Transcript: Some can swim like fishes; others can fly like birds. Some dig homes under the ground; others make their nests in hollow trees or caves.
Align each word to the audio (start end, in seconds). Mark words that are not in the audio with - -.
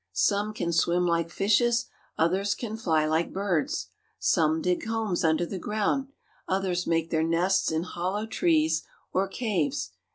Some 0.13 0.55
can 0.55 0.73
swim 0.73 1.05
like 1.05 1.29
fishes; 1.29 1.85
others 2.17 2.55
can 2.55 2.75
fly 2.75 3.05
like 3.05 3.31
birds. 3.31 3.89
Some 4.17 4.59
dig 4.59 4.87
homes 4.87 5.23
under 5.23 5.45
the 5.45 5.59
ground; 5.59 6.07
others 6.47 6.87
make 6.87 7.11
their 7.11 7.21
nests 7.21 7.71
in 7.71 7.83
hollow 7.83 8.25
trees 8.25 8.81
or 9.13 9.27
caves. 9.27 9.91